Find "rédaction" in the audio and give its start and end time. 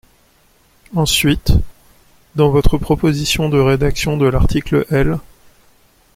3.59-4.17